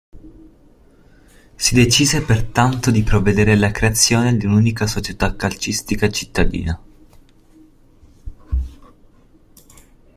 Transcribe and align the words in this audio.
Si 1.57 1.75
decise 1.75 2.23
pertanto 2.23 2.89
di 2.89 3.03
provvedere 3.03 3.51
alla 3.51 3.69
creazione 3.69 4.35
di 4.35 4.47
un'unica 4.47 4.87
società 4.87 5.35
calcistica 5.35 6.09
cittadina. 6.09 6.81